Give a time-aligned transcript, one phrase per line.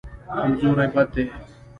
[0.35, 1.23] کمزوري بد دی.